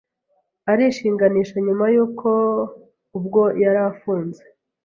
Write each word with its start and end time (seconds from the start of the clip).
arishinganisha 0.71 1.55
nyuma 1.65 1.85
yuko 1.93 2.27
ubwo 3.17 3.41
yari 3.61 3.79
afunze 3.91 4.43